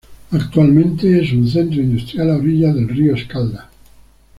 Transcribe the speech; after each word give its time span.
Actualmente 0.31 1.21
es 1.23 1.31
un 1.31 1.47
centro 1.47 1.79
industrial 1.79 2.31
a 2.31 2.37
orillas 2.37 2.73
del 2.73 2.89
río 2.89 3.13
Escalda. 3.13 3.69